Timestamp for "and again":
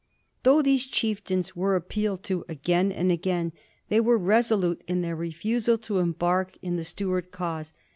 2.91-3.53